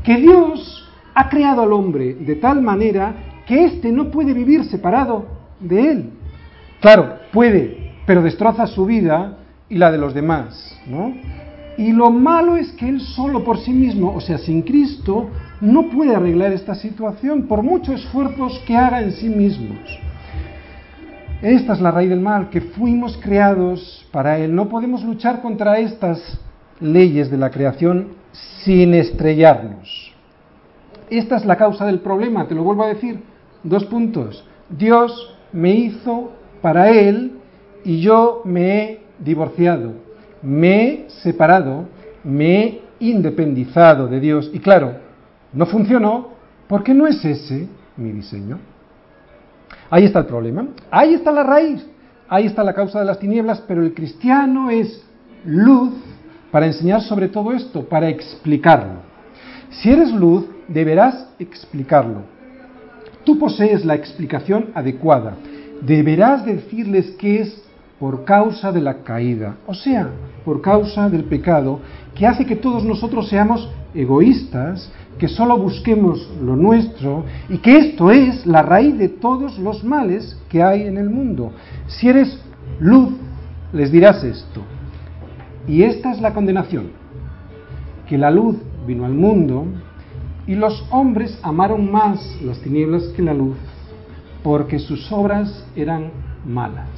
[0.03, 5.25] Que Dios ha creado al hombre de tal manera que éste no puede vivir separado
[5.59, 6.09] de él.
[6.79, 11.13] Claro, puede, pero destroza su vida y la de los demás, ¿no?
[11.77, 15.29] Y lo malo es que él solo por sí mismo, o sea, sin Cristo,
[15.61, 19.77] no puede arreglar esta situación por muchos esfuerzos que haga en sí mismos.
[21.41, 24.55] Esta es la raíz del mal, que fuimos creados para él.
[24.55, 26.39] No podemos luchar contra estas
[26.79, 28.09] leyes de la creación
[28.63, 30.13] sin estrellarnos.
[31.09, 33.21] Esta es la causa del problema, te lo vuelvo a decir.
[33.63, 34.43] Dos puntos.
[34.69, 37.33] Dios me hizo para Él
[37.83, 39.93] y yo me he divorciado,
[40.41, 41.85] me he separado,
[42.23, 44.49] me he independizado de Dios.
[44.53, 45.04] Y claro,
[45.55, 46.29] no funcionó
[46.67, 48.59] porque no es ese mi diseño.
[49.89, 51.85] Ahí está el problema, ahí está la raíz,
[52.27, 55.03] ahí está la causa de las tinieblas, pero el cristiano es
[55.45, 55.93] luz
[56.51, 58.99] para enseñar sobre todo esto, para explicarlo.
[59.69, 62.21] Si eres luz, deberás explicarlo.
[63.23, 65.35] Tú posees la explicación adecuada.
[65.81, 67.61] Deberás decirles que es
[67.99, 70.09] por causa de la caída, o sea,
[70.43, 71.79] por causa del pecado,
[72.13, 78.11] que hace que todos nosotros seamos egoístas, que solo busquemos lo nuestro y que esto
[78.11, 81.51] es la raíz de todos los males que hay en el mundo.
[81.87, 82.39] Si eres
[82.79, 83.13] luz,
[83.71, 84.61] les dirás esto.
[85.67, 86.91] Y esta es la condenación,
[88.07, 89.65] que la luz vino al mundo
[90.47, 93.57] y los hombres amaron más las tinieblas que la luz,
[94.43, 96.11] porque sus obras eran
[96.45, 96.89] malas.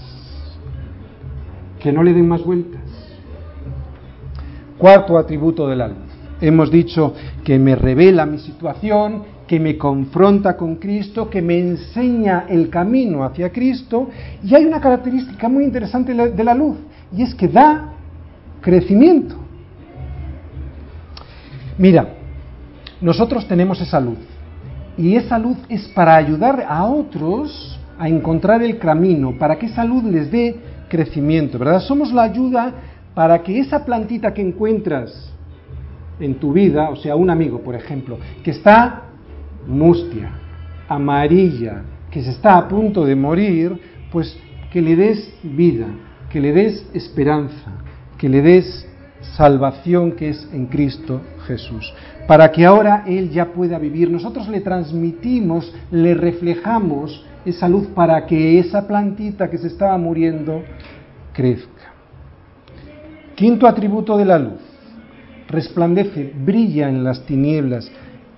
[1.80, 2.82] Que no le den más vueltas.
[4.77, 6.07] Cuarto atributo de la luz.
[6.39, 12.45] Hemos dicho que me revela mi situación, que me confronta con Cristo, que me enseña
[12.50, 14.10] el camino hacia Cristo.
[14.43, 16.78] Y hay una característica muy interesante de la luz,
[17.15, 17.93] y es que da
[18.62, 19.36] crecimiento.
[21.78, 22.13] Mira,
[23.02, 24.17] nosotros tenemos esa luz
[24.97, 29.84] y esa luz es para ayudar a otros a encontrar el camino, para que esa
[29.84, 30.56] luz les dé
[30.89, 31.82] crecimiento, ¿verdad?
[31.82, 32.73] Somos la ayuda
[33.13, 35.32] para que esa plantita que encuentras
[36.19, 39.03] en tu vida, o sea, un amigo, por ejemplo, que está
[39.67, 40.32] mustia,
[40.88, 43.80] amarilla, que se está a punto de morir,
[44.12, 44.38] pues
[44.71, 45.88] que le des vida,
[46.30, 47.71] que le des esperanza,
[48.17, 48.88] que le des
[49.36, 51.93] salvación que es en Cristo Jesús,
[52.27, 54.10] para que ahora Él ya pueda vivir.
[54.10, 60.63] Nosotros le transmitimos, le reflejamos esa luz para que esa plantita que se estaba muriendo
[61.34, 61.93] crezca.
[63.36, 64.62] Quinto atributo de la luz,
[65.47, 67.91] resplandece, brilla en las tinieblas.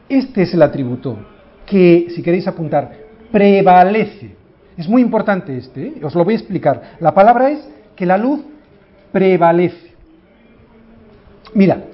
[0.08, 1.18] Este es el atributo
[1.66, 2.92] que, si queréis apuntar,
[3.32, 4.36] prevalece.
[4.78, 5.94] Es muy importante este, ¿eh?
[6.04, 6.96] os lo voy a explicar.
[7.00, 8.42] La palabra es que la luz
[9.12, 9.90] prevalece.
[11.54, 11.86] Mira,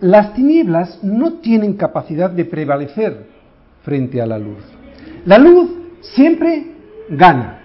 [0.00, 3.26] las tinieblas no tienen capacidad de prevalecer
[3.82, 4.62] frente a la luz.
[5.24, 6.66] La luz siempre
[7.08, 7.60] gana.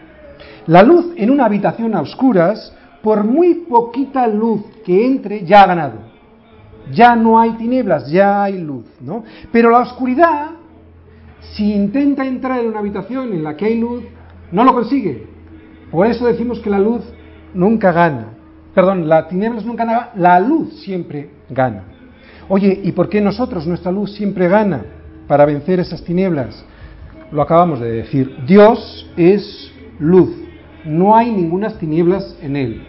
[0.67, 5.67] La luz en una habitación a oscuras por muy poquita luz que entre, ya ha
[5.67, 6.08] ganado.
[6.91, 9.23] Ya no hay tinieblas, ya hay luz, ¿no?
[9.51, 10.51] Pero la oscuridad,
[11.53, 14.03] si intenta entrar en una habitación en la que hay luz,
[14.51, 15.27] no lo consigue.
[15.91, 17.03] Por eso decimos que la luz
[17.53, 18.27] nunca gana.
[18.73, 21.83] Perdón, la tinieblas nunca gana, la luz siempre gana.
[22.47, 24.83] Oye, ¿y por qué nosotros, nuestra luz siempre gana
[25.27, 26.65] para vencer esas tinieblas?
[27.31, 30.31] Lo acabamos de decir, Dios es luz,
[30.83, 32.81] no hay ninguna tinieblas en él.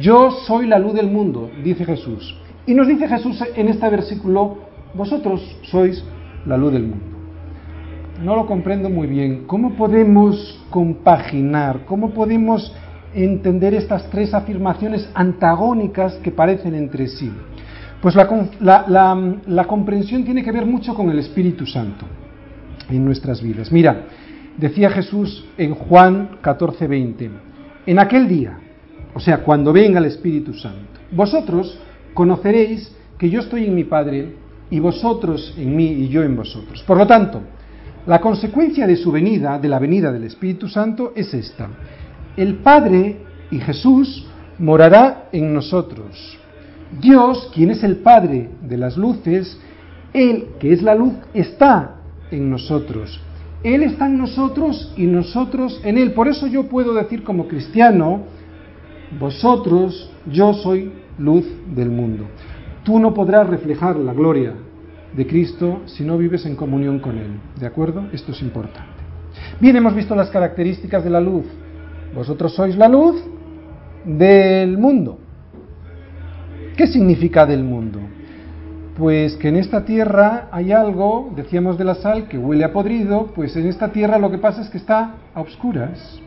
[0.00, 2.36] Yo soy la luz del mundo, dice Jesús.
[2.66, 4.58] Y nos dice Jesús en este versículo,
[4.94, 6.04] vosotros sois
[6.46, 7.06] la luz del mundo.
[8.22, 9.44] No lo comprendo muy bien.
[9.46, 11.84] ¿Cómo podemos compaginar?
[11.86, 12.72] ¿Cómo podemos
[13.14, 17.32] entender estas tres afirmaciones antagónicas que parecen entre sí?
[18.00, 22.06] Pues la, comprensión tiene que ver mucho con el Espíritu Santo
[22.88, 23.72] en nuestras vidas.
[23.72, 24.06] Mira,
[24.56, 27.30] decía Jesús en Juan 14:20,
[27.86, 28.58] en aquel día,
[29.14, 31.78] o sea, cuando venga el Espíritu Santo, vosotros
[32.14, 34.34] conoceréis que yo estoy en mi Padre
[34.70, 36.82] y vosotros en mí y yo en vosotros.
[36.86, 37.42] Por lo tanto,
[38.06, 41.68] la consecuencia de su venida, de la venida del Espíritu Santo, es esta.
[42.36, 43.18] El Padre
[43.50, 44.26] y Jesús
[44.58, 46.38] morará en nosotros.
[47.00, 49.58] Dios, quien es el Padre de las luces,
[50.12, 51.96] Él, que es la luz, está
[52.30, 53.20] en nosotros.
[53.62, 56.12] Él está en nosotros y nosotros en Él.
[56.12, 58.22] Por eso yo puedo decir como cristiano,
[59.18, 62.24] vosotros, yo soy luz del mundo.
[62.84, 64.54] Tú no podrás reflejar la gloria
[65.14, 67.38] de Cristo si no vives en comunión con Él.
[67.58, 68.04] ¿De acuerdo?
[68.12, 68.88] Esto es importante.
[69.60, 71.44] Bien, hemos visto las características de la luz.
[72.14, 73.22] Vosotros sois la luz
[74.04, 75.18] del mundo.
[76.76, 78.00] ¿Qué significa del mundo?
[78.96, 83.28] Pues que en esta tierra hay algo, decíamos de la sal, que huele a podrido,
[83.34, 86.21] pues en esta tierra lo que pasa es que está a obscuras.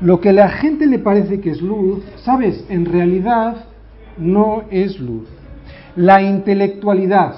[0.00, 3.64] Lo que a la gente le parece que es luz, sabes, en realidad
[4.16, 5.28] no es luz.
[5.96, 7.34] La intelectualidad,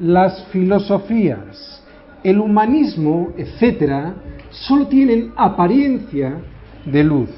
[0.00, 1.82] las filosofías,
[2.24, 4.14] el humanismo, etcétera,
[4.50, 6.38] solo tienen apariencia
[6.84, 7.30] de luz.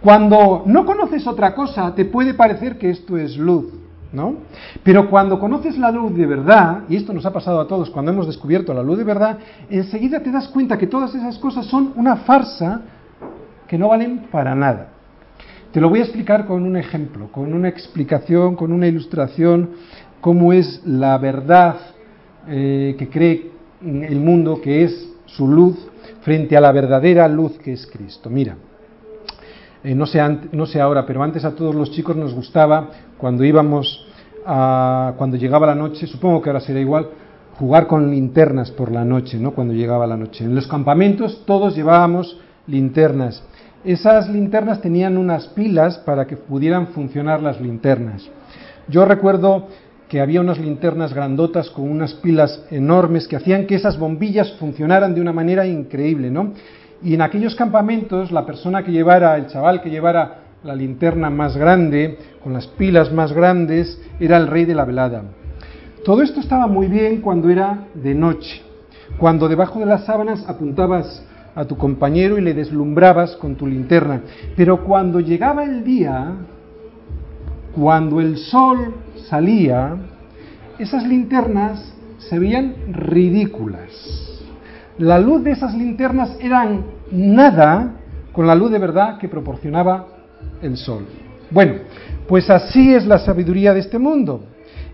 [0.00, 3.66] Cuando no conoces otra cosa, te puede parecer que esto es luz,
[4.10, 4.36] ¿no?
[4.82, 8.12] Pero cuando conoces la luz de verdad, y esto nos ha pasado a todos cuando
[8.12, 11.92] hemos descubierto la luz de verdad, enseguida te das cuenta que todas esas cosas son
[11.96, 12.82] una farsa
[13.68, 14.88] que no valen para nada.
[15.72, 19.70] Te lo voy a explicar con un ejemplo, con una explicación, con una ilustración,
[20.20, 21.76] cómo es la verdad
[22.48, 23.50] eh, que cree
[23.82, 25.76] el mundo, que es su luz,
[26.22, 28.30] frente a la verdadera luz que es Cristo.
[28.30, 28.56] Mira,
[29.84, 30.20] eh, no, sé
[30.52, 34.06] no sé ahora, pero antes a todos los chicos nos gustaba, cuando íbamos
[34.44, 37.08] a, cuando llegaba la noche, supongo que ahora será igual,
[37.58, 39.52] jugar con linternas por la noche, ¿no?
[39.52, 40.44] Cuando llegaba la noche.
[40.44, 43.42] En los campamentos todos llevábamos linternas.
[43.84, 48.28] Esas linternas tenían unas pilas para que pudieran funcionar las linternas.
[48.88, 49.68] Yo recuerdo
[50.08, 55.14] que había unas linternas grandotas con unas pilas enormes que hacían que esas bombillas funcionaran
[55.14, 56.52] de una manera increíble, ¿no?
[57.02, 61.56] Y en aquellos campamentos, la persona que llevara, el chaval que llevara la linterna más
[61.56, 65.22] grande, con las pilas más grandes, era el rey de la velada.
[66.04, 68.62] Todo esto estaba muy bien cuando era de noche,
[69.18, 71.24] cuando debajo de las sábanas apuntabas
[71.56, 74.20] a tu compañero y le deslumbrabas con tu linterna.
[74.54, 76.34] Pero cuando llegaba el día,
[77.74, 78.94] cuando el sol
[79.28, 79.96] salía,
[80.78, 83.90] esas linternas se veían ridículas.
[84.98, 87.94] La luz de esas linternas eran nada
[88.32, 90.06] con la luz de verdad que proporcionaba
[90.60, 91.06] el sol.
[91.50, 91.74] Bueno,
[92.28, 94.42] pues así es la sabiduría de este mundo.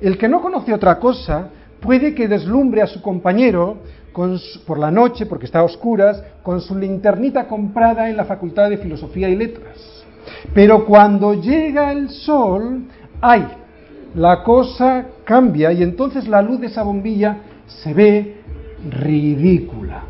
[0.00, 1.48] El que no conoce otra cosa
[1.80, 3.78] puede que deslumbre a su compañero
[4.12, 8.78] por la noche, porque está a oscuras, con su linternita comprada en la Facultad de
[8.78, 10.04] Filosofía y Letras.
[10.54, 12.84] Pero cuando llega el sol,
[13.20, 13.46] ¡ay!
[14.14, 18.36] La cosa cambia y entonces la luz de esa bombilla se ve
[18.90, 20.04] ridícula.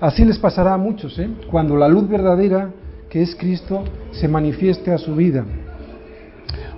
[0.00, 1.30] Así les pasará a muchos, ¿eh?
[1.50, 2.70] cuando la luz verdadera,
[3.08, 5.44] que es Cristo, se manifieste a su vida.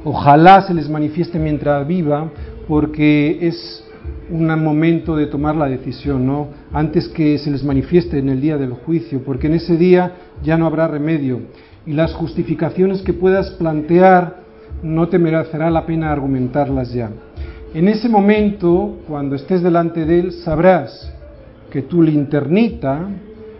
[0.05, 2.31] Ojalá se les manifieste mientras viva,
[2.69, 3.86] porque es
[4.31, 6.49] un momento de tomar la decisión, ¿no?
[6.73, 10.57] Antes que se les manifieste en el día del juicio, porque en ese día ya
[10.57, 11.41] no habrá remedio.
[11.87, 14.39] Y las justificaciones que puedas plantear
[14.83, 17.11] no te merecerá la pena argumentarlas ya.
[17.75, 21.13] En ese momento, cuando estés delante de Él, sabrás
[21.71, 23.09] que tu linternita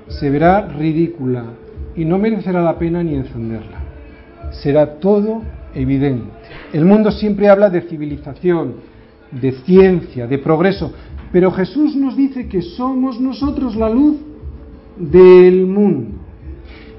[0.09, 1.45] se verá ridícula
[1.95, 3.79] y no merecerá la pena ni encenderla.
[4.51, 5.43] Será todo
[5.75, 6.25] evidente.
[6.73, 8.75] El mundo siempre habla de civilización,
[9.41, 10.93] de ciencia, de progreso.
[11.33, 14.17] Pero Jesús nos dice que somos nosotros la luz
[14.97, 16.19] del mundo.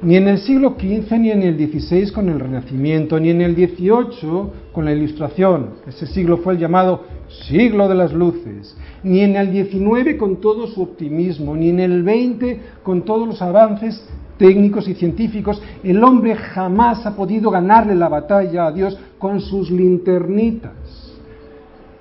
[0.04, 3.56] Ni en el siglo XV, ni en el XVI con el Renacimiento, ni en el
[3.56, 5.71] XVIII con la Ilustración.
[5.88, 7.04] Ese siglo fue el llamado
[7.47, 8.78] siglo de las luces.
[9.04, 13.41] Ni en el XIX con todo su optimismo, ni en el XX con todos los
[13.41, 15.60] avances técnicos y científicos.
[15.84, 21.07] El hombre jamás ha podido ganarle la batalla a Dios con sus linternitas.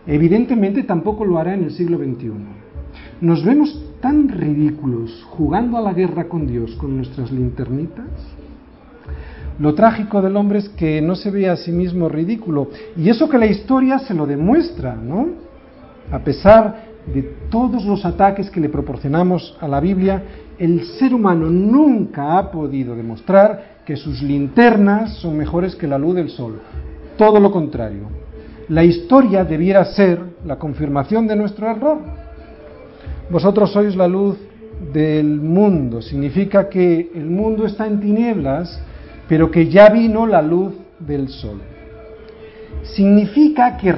[0.07, 2.33] Evidentemente tampoco lo hará en el siglo XXI.
[3.21, 8.07] Nos vemos tan ridículos jugando a la guerra con Dios con nuestras linternitas?
[9.59, 12.69] Lo trágico del hombre es que no se ve a sí mismo ridículo.
[12.97, 15.29] Y eso que la historia se lo demuestra, ¿no?
[16.13, 20.23] A pesar de todos los ataques que le proporcionamos a la Biblia,
[20.59, 26.17] el ser humano nunca ha podido demostrar que sus linternas son mejores que la luz
[26.17, 26.61] del sol.
[27.17, 28.26] Todo lo contrario.
[28.69, 31.99] La historia debiera ser la confirmación de nuestro error.
[33.31, 34.37] Vosotros sois la luz
[34.93, 36.03] del mundo.
[36.03, 38.81] Significa que el mundo está en tinieblas,
[39.29, 41.61] pero que ya vino la luz del sol.
[42.83, 43.95] Significa que,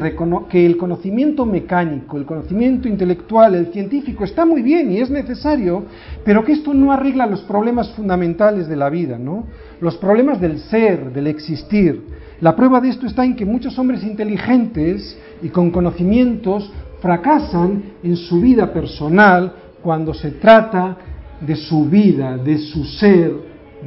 [0.50, 5.84] que, el conocimiento mecánico, el conocimiento intelectual, el científico está muy bien y es necesario,
[6.24, 9.46] pero que esto no arregla los problemas fundamentales de la vida, ¿no?
[9.80, 12.17] Los problemas del ser, del existir.
[12.40, 16.70] La prueba de esto está en que muchos hombres inteligentes y con conocimientos
[17.00, 20.96] fracasan en su vida personal cuando se trata
[21.40, 23.32] de su vida, de su ser,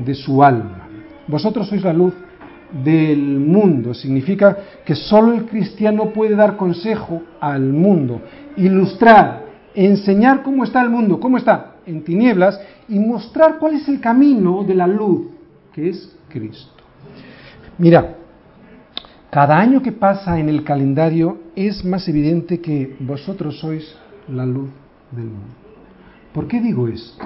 [0.06, 0.88] de su alma.
[1.28, 2.14] Vosotros sois la luz
[2.84, 3.94] del mundo.
[3.94, 8.22] Significa que solo el cristiano puede dar consejo al mundo,
[8.58, 12.60] ilustrar, enseñar cómo está el mundo, cómo está en tinieblas
[12.90, 15.28] y mostrar cuál es el camino de la luz,
[15.74, 16.72] que es Cristo.
[17.78, 18.18] Mira,
[19.32, 23.96] cada año que pasa en el calendario es más evidente que vosotros sois
[24.28, 24.70] la luz
[25.10, 25.56] del mundo.
[26.34, 27.26] ¿Por qué digo esto?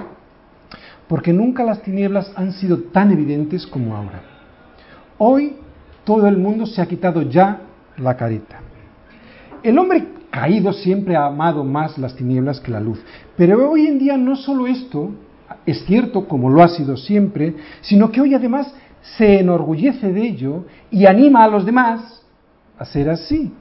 [1.08, 4.22] Porque nunca las tinieblas han sido tan evidentes como ahora.
[5.18, 5.56] Hoy
[6.04, 7.62] todo el mundo se ha quitado ya
[7.96, 8.60] la careta.
[9.64, 13.00] El hombre caído siempre ha amado más las tinieblas que la luz.
[13.36, 15.10] Pero hoy en día no solo esto
[15.64, 18.72] es cierto, como lo ha sido siempre, sino que hoy además
[19.16, 22.22] se enorgullece de ello y anima a los demás
[22.78, 23.52] a ser así,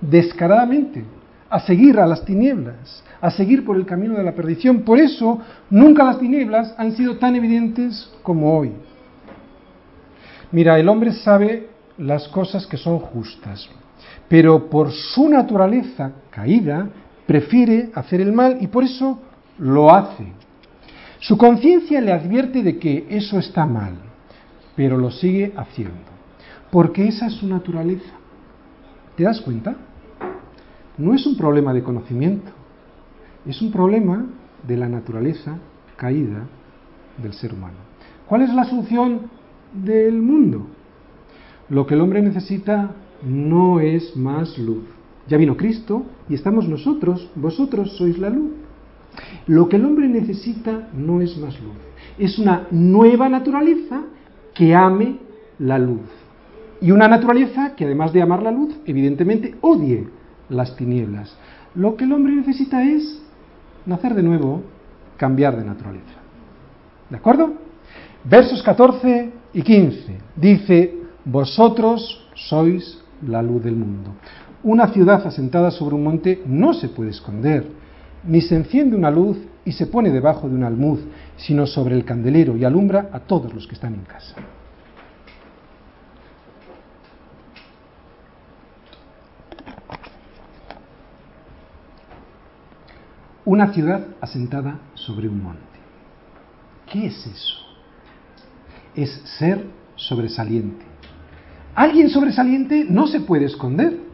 [0.00, 1.04] descaradamente,
[1.50, 4.82] a seguir a las tinieblas, a seguir por el camino de la perdición.
[4.82, 8.72] Por eso nunca las tinieblas han sido tan evidentes como hoy.
[10.52, 13.68] Mira, el hombre sabe las cosas que son justas,
[14.28, 16.86] pero por su naturaleza caída
[17.26, 19.18] prefiere hacer el mal y por eso
[19.58, 20.26] lo hace.
[21.18, 24.07] Su conciencia le advierte de que eso está mal
[24.78, 26.06] pero lo sigue haciendo,
[26.70, 28.12] porque esa es su naturaleza.
[29.16, 29.74] ¿Te das cuenta?
[30.96, 32.52] No es un problema de conocimiento,
[33.44, 34.26] es un problema
[34.62, 35.58] de la naturaleza
[35.96, 36.46] caída
[37.20, 37.74] del ser humano.
[38.28, 39.22] ¿Cuál es la solución
[39.72, 40.68] del mundo?
[41.70, 42.92] Lo que el hombre necesita
[43.24, 44.84] no es más luz.
[45.26, 48.52] Ya vino Cristo y estamos nosotros, vosotros sois la luz.
[49.48, 51.74] Lo que el hombre necesita no es más luz,
[52.16, 54.04] es una nueva naturaleza
[54.58, 55.18] que ame
[55.60, 56.10] la luz.
[56.80, 60.08] Y una naturaleza que además de amar la luz, evidentemente odie
[60.48, 61.32] las tinieblas.
[61.76, 63.22] Lo que el hombre necesita es
[63.86, 64.62] nacer de nuevo,
[65.16, 66.18] cambiar de naturaleza.
[67.08, 67.52] ¿De acuerdo?
[68.24, 70.18] Versos 14 y 15.
[70.34, 70.94] Dice,
[71.24, 74.10] vosotros sois la luz del mundo.
[74.64, 77.64] Una ciudad asentada sobre un monte no se puede esconder,
[78.24, 80.98] ni se enciende una luz y se pone debajo de un almuz,
[81.36, 84.34] sino sobre el candelero y alumbra a todos los que están en casa.
[93.44, 95.60] Una ciudad asentada sobre un monte.
[96.90, 97.58] ¿Qué es eso?
[98.94, 100.86] Es ser sobresaliente.
[101.74, 104.07] Alguien sobresaliente no se puede esconder.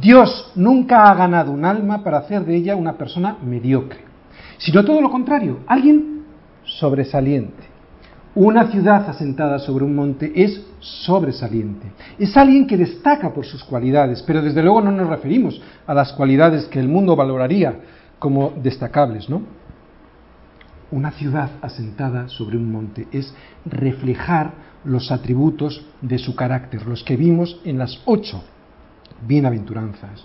[0.00, 4.00] Dios nunca ha ganado un alma para hacer de ella una persona mediocre,
[4.58, 6.24] sino todo lo contrario, alguien
[6.64, 7.62] sobresaliente.
[8.34, 11.92] Una ciudad asentada sobre un monte es sobresaliente.
[12.18, 16.12] Es alguien que destaca por sus cualidades, pero desde luego no nos referimos a las
[16.12, 17.76] cualidades que el mundo valoraría
[18.18, 19.42] como destacables, ¿no?
[20.90, 23.32] Una ciudad asentada sobre un monte es
[23.64, 24.52] reflejar
[24.84, 28.42] los atributos de su carácter, los que vimos en las ocho
[29.26, 30.24] bienaventuranzas.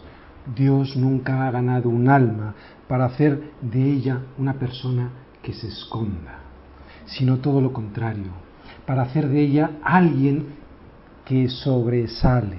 [0.56, 2.56] Dios nunca ha ganado un alma
[2.88, 5.12] para hacer de ella una persona
[5.44, 6.40] que se esconda,
[7.06, 8.32] sino todo lo contrario,
[8.86, 10.48] para hacer de ella alguien
[11.26, 12.58] que sobresale,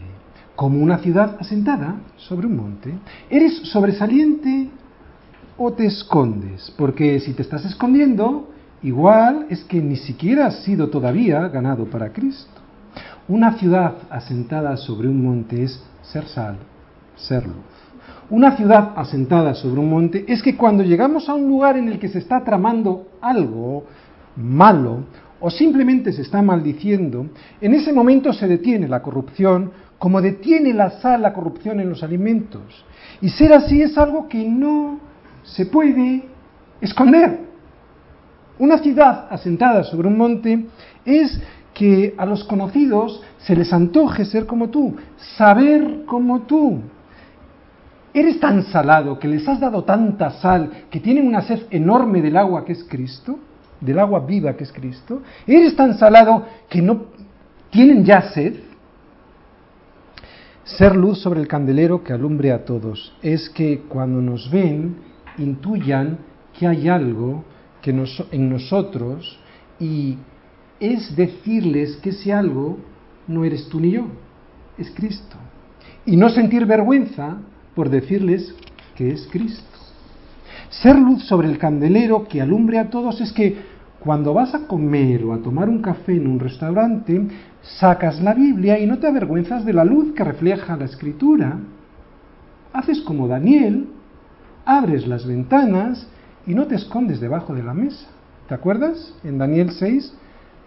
[0.55, 2.95] como una ciudad asentada sobre un monte.
[3.29, 4.71] ¿Eres sobresaliente
[5.57, 6.73] o te escondes?
[6.77, 8.49] Porque si te estás escondiendo,
[8.83, 12.61] igual es que ni siquiera ha sido todavía ganado para Cristo.
[13.27, 16.57] Una ciudad asentada sobre un monte es ser sal,
[17.17, 17.57] ser luz.
[18.31, 21.99] Una ciudad asentada sobre un monte es que cuando llegamos a un lugar en el
[21.99, 23.85] que se está tramando algo
[24.37, 25.05] malo
[25.41, 27.27] o simplemente se está maldiciendo,
[27.61, 32.03] en ese momento se detiene la corrupción como detiene la sal la corrupción en los
[32.03, 32.85] alimentos.
[33.21, 34.99] Y ser así es algo que no
[35.43, 36.25] se puede
[36.81, 37.41] esconder.
[38.59, 40.67] Una ciudad asentada sobre un monte
[41.05, 41.39] es
[41.81, 44.97] que a los conocidos se les antoje ser como tú,
[45.39, 46.79] saber como tú.
[48.13, 52.37] Eres tan salado que les has dado tanta sal que tienen una sed enorme del
[52.37, 53.39] agua que es Cristo,
[53.81, 55.23] del agua viva que es Cristo.
[55.47, 57.07] Eres tan salado que no
[57.71, 58.57] tienen ya sed.
[60.65, 64.97] Ser luz sobre el candelero que alumbre a todos es que cuando nos ven
[65.39, 66.19] intuyan
[66.59, 67.43] que hay algo
[67.81, 67.91] que
[68.33, 69.41] en nosotros
[69.79, 70.19] y
[70.81, 72.79] es decirles que ese algo
[73.29, 74.07] no eres tú ni yo,
[74.79, 75.37] es Cristo.
[76.07, 77.37] Y no sentir vergüenza
[77.75, 78.55] por decirles
[78.97, 79.65] que es Cristo.
[80.71, 83.57] Ser luz sobre el candelero que alumbre a todos es que
[84.01, 87.21] cuando vas a comer o a tomar un café en un restaurante,
[87.61, 91.59] sacas la Biblia y no te avergüenzas de la luz que refleja la escritura.
[92.73, 93.89] Haces como Daniel,
[94.65, 96.09] abres las ventanas
[96.47, 98.07] y no te escondes debajo de la mesa.
[98.49, 99.15] ¿Te acuerdas?
[99.23, 100.15] En Daniel 6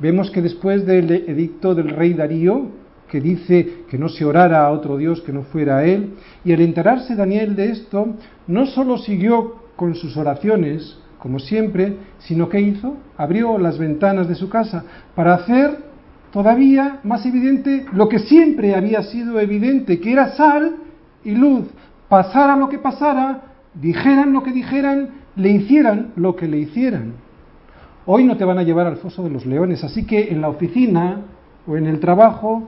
[0.04, 2.68] vemos que después del edicto del rey Darío,
[3.10, 6.60] que dice que no se orara a otro Dios que no fuera él, y al
[6.60, 8.14] enterarse Daniel de esto,
[8.46, 14.36] no solo siguió con sus oraciones, como siempre, sino que hizo, abrió las ventanas de
[14.36, 14.84] su casa
[15.16, 15.78] para hacer
[16.34, 20.76] todavía más evidente lo que siempre había sido evidente, que era sal
[21.24, 21.68] y luz.
[22.10, 23.42] Pasara lo que pasara,
[23.74, 27.23] dijeran lo que dijeran, le hicieran lo que le hicieran.
[28.06, 30.50] Hoy no te van a llevar al foso de los leones, así que en la
[30.50, 31.22] oficina
[31.66, 32.64] o en el trabajo,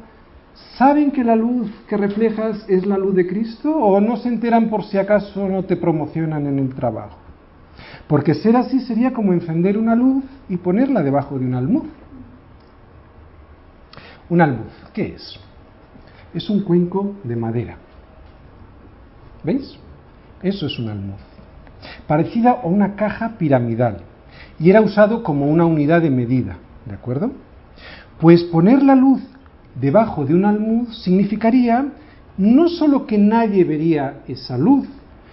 [0.77, 4.69] ¿saben que la luz que reflejas es la luz de Cristo o no se enteran
[4.69, 7.17] por si acaso no te promocionan en el trabajo?
[8.07, 11.83] Porque ser así sería como encender una luz y ponerla debajo de un almud.
[14.29, 15.37] Un almud, ¿qué es?
[16.33, 17.77] Es un cuenco de madera.
[19.43, 19.77] ¿Veis?
[20.41, 21.19] Eso es un almud.
[22.07, 24.04] Parecida a una caja piramidal.
[24.59, 26.57] Y era usado como una unidad de medida.
[26.85, 27.31] ¿De acuerdo?
[28.19, 29.21] Pues poner la luz
[29.79, 31.85] debajo de un almud significaría
[32.37, 34.87] no solo que nadie vería esa luz,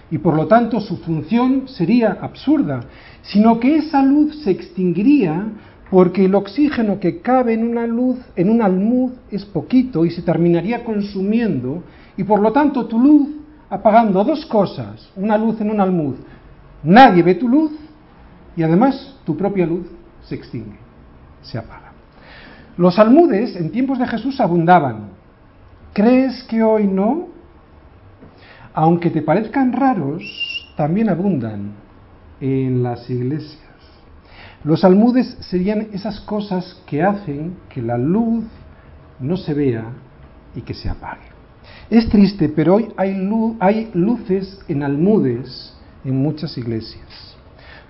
[0.09, 2.81] y por lo tanto su función sería absurda,
[3.23, 5.47] sino que esa luz se extinguiría
[5.89, 10.21] porque el oxígeno que cabe en una luz, en un almud, es poquito y se
[10.21, 11.83] terminaría consumiendo,
[12.17, 13.27] y por lo tanto tu luz,
[13.69, 16.15] apagando dos cosas, una luz en un almud,
[16.83, 17.71] nadie ve tu luz
[18.55, 19.87] y además tu propia luz
[20.21, 20.77] se extingue,
[21.41, 21.91] se apaga.
[22.77, 25.09] Los almudes en tiempos de Jesús abundaban.
[25.93, 27.33] ¿Crees que hoy no?
[28.73, 30.23] aunque te parezcan raros,
[30.75, 31.73] también abundan
[32.41, 33.61] en las iglesias.
[34.63, 38.45] Los almudes serían esas cosas que hacen que la luz
[39.19, 39.85] no se vea
[40.55, 41.33] y que se apague.
[41.89, 43.29] Es triste, pero hoy hay,
[43.59, 47.32] hay luces en almudes en muchas iglesias.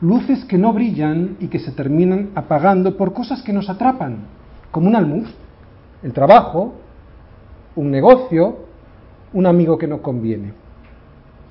[0.03, 4.25] Luces que no brillan y que se terminan apagando por cosas que nos atrapan,
[4.69, 5.25] como un almud,
[6.03, 6.73] el trabajo,
[7.77, 8.65] un negocio,
[9.31, 10.51] un amigo que no conviene.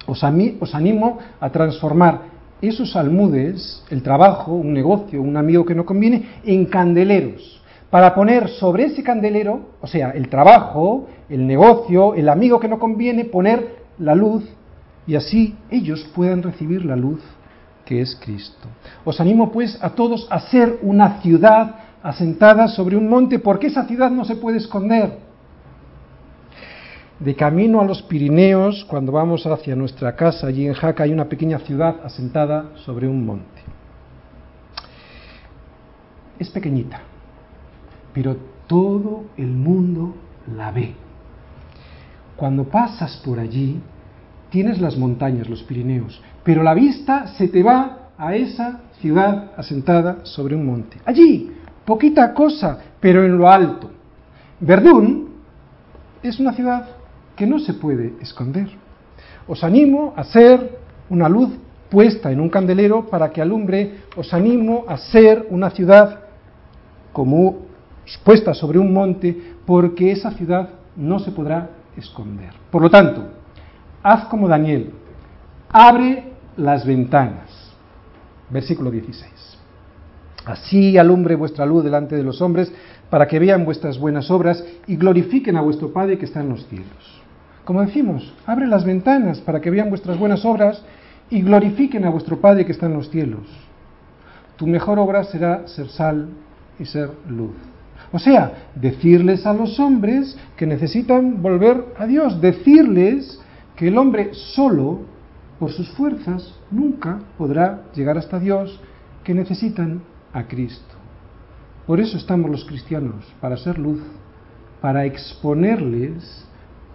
[0.07, 2.25] Os, animo a transformar
[2.61, 8.51] esos almudes, el trabajo, un negocio, un amigo que no conviene, en candeleros, para poner
[8.51, 13.77] sobre ese candelero, o sea, el trabajo, el negocio, el amigo que no conviene, poner
[13.99, 14.45] la luz
[15.07, 17.23] y así ellos puedan recibir la luz
[17.85, 18.69] que es Cristo.
[19.05, 23.87] Os animo pues a todos a ser una ciudad asentada sobre un monte, porque esa
[23.87, 25.19] ciudad no se puede esconder
[27.23, 31.29] de camino a los Pirineos, cuando vamos hacia nuestra casa, allí en Jaca hay una
[31.29, 33.63] pequeña ciudad asentada sobre un monte.
[36.39, 37.01] Es pequeñita,
[38.13, 40.17] pero todo el mundo
[40.57, 40.95] la ve.
[42.37, 43.81] Cuando pasas por allí,
[44.51, 50.25] tienes las montañas, los Pirineos, pero la vista se te va a esa ciudad asentada
[50.25, 50.99] sobre un monte.
[51.05, 51.53] Allí,
[51.85, 53.91] poquita cosa, pero en lo alto.
[54.61, 55.29] Verdún
[56.23, 56.89] es una ciudad
[57.35, 58.69] que no se puede esconder.
[59.47, 60.79] Os animo a ser
[61.11, 61.51] una luz
[61.91, 66.21] puesta en un candelero para que alumbre, os animo a ser una ciudad
[67.13, 67.67] como
[68.25, 72.51] puesta sobre un monte, porque esa ciudad no se podrá esconder.
[72.71, 73.25] Por lo tanto,
[74.03, 74.91] haz como Daniel,
[75.71, 77.75] abre las ventanas.
[78.51, 79.31] Versículo 16.
[80.45, 82.73] Así alumbre vuestra luz delante de los hombres,
[83.11, 86.67] para que vean vuestras buenas obras y glorifiquen a vuestro Padre que está en los
[86.67, 87.23] cielos.
[87.65, 90.83] Como decimos, abre las ventanas para que vean vuestras buenas obras
[91.31, 93.47] y glorifiquen a vuestro Padre que está en los cielos.
[94.57, 96.29] Tu mejor obra será ser sal
[96.79, 97.53] y ser luz.
[98.13, 103.41] O sea, decirles a los hombres que necesitan volver a Dios, decirles
[103.77, 105.01] que el hombre solo,
[105.63, 108.81] por sus fuerzas, nunca podrá llegar hasta Dios,
[109.23, 110.03] que necesitan
[110.33, 110.97] a Cristo.
[111.87, 114.01] Por eso estamos los cristianos, para ser luz,
[114.81, 116.45] para exponerles,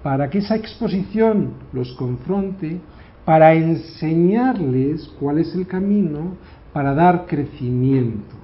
[0.04, 2.82] para que esa exposición los confronte,
[3.24, 6.34] para enseñarles cuál es el camino,
[6.74, 8.36] para dar crecimiento.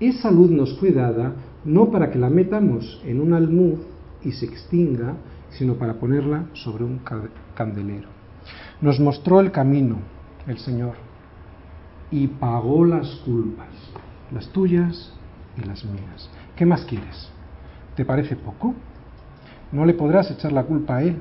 [0.00, 1.34] Esa luz nos fue dada
[1.66, 3.80] no para que la metamos en un almud
[4.24, 5.16] y se extinga,
[5.50, 6.98] sino para ponerla sobre un
[7.54, 8.15] candelero.
[8.80, 9.96] Nos mostró el camino
[10.46, 10.94] el Señor
[12.10, 13.68] y pagó las culpas
[14.32, 15.12] las tuyas
[15.56, 16.30] y las mías.
[16.56, 17.30] ¿Qué más quieres?
[17.94, 18.74] ¿Te parece poco?
[19.72, 21.16] No le podrás echar la culpa a Él.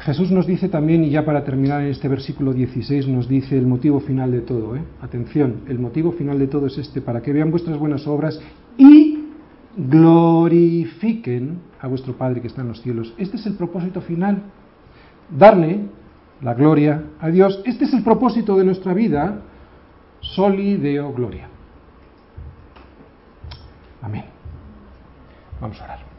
[0.00, 3.66] Jesús nos dice también, y ya para terminar en este versículo 16, nos dice el
[3.66, 4.74] motivo final de todo.
[4.76, 4.82] ¿eh?
[5.02, 8.40] Atención, el motivo final de todo es este, para que vean vuestras buenas obras
[8.78, 9.24] y
[9.76, 13.14] glorifiquen a vuestro Padre que está en los cielos.
[13.18, 14.42] Este es el propósito final,
[15.30, 15.80] darle
[16.40, 17.62] la gloria a Dios.
[17.64, 19.42] Este es el propósito de nuestra vida
[20.20, 21.48] Soli Deo Gloria.
[24.02, 24.24] Amén.
[25.60, 26.09] Vamos a orar.